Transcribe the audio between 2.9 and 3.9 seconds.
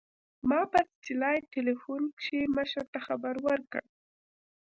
ته خبر ورکړ.